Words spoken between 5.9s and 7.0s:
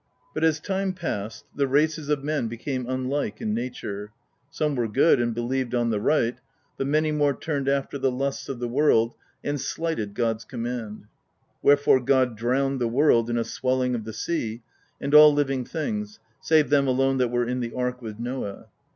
the right; but